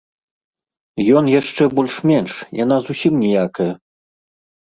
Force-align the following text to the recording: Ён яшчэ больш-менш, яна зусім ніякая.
Ён 1.19 1.25
яшчэ 1.39 1.63
больш-менш, 1.77 2.31
яна 2.63 2.77
зусім 2.87 3.13
ніякая. 3.25 3.67